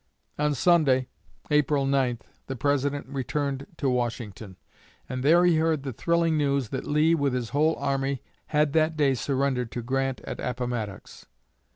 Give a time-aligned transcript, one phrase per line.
[0.39, 1.09] On Sunday,
[1.51, 2.17] April 9,
[2.47, 4.57] the President returned to Washington;
[5.07, 8.97] and there he heard the thrilling news that Lee, with his whole army, had that
[8.97, 11.27] day surrendered to Grant at Appomattox.